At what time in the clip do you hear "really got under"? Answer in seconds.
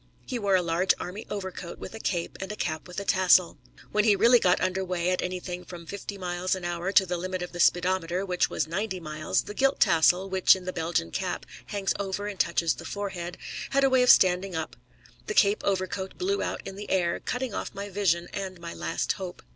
4.15-4.83